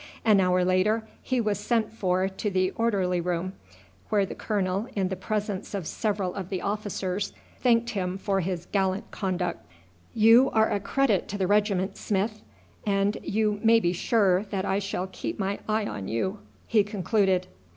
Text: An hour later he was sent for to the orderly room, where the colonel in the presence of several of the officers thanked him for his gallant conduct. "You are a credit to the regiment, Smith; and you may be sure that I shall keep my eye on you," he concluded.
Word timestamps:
An 0.25 0.39
hour 0.39 0.65
later 0.65 1.05
he 1.21 1.39
was 1.39 1.59
sent 1.59 1.93
for 1.93 2.27
to 2.27 2.49
the 2.49 2.71
orderly 2.71 3.21
room, 3.21 3.53
where 4.09 4.25
the 4.25 4.33
colonel 4.33 4.87
in 4.95 5.09
the 5.09 5.15
presence 5.15 5.75
of 5.75 5.85
several 5.85 6.33
of 6.33 6.49
the 6.49 6.59
officers 6.59 7.33
thanked 7.59 7.91
him 7.91 8.17
for 8.17 8.39
his 8.39 8.65
gallant 8.71 9.11
conduct. 9.11 9.63
"You 10.15 10.49
are 10.53 10.71
a 10.71 10.79
credit 10.79 11.27
to 11.27 11.37
the 11.37 11.45
regiment, 11.45 11.97
Smith; 11.97 12.41
and 12.83 13.15
you 13.21 13.59
may 13.63 13.79
be 13.79 13.93
sure 13.93 14.43
that 14.49 14.65
I 14.65 14.79
shall 14.79 15.05
keep 15.05 15.37
my 15.37 15.59
eye 15.69 15.85
on 15.85 16.07
you," 16.07 16.39
he 16.65 16.83
concluded. 16.83 17.45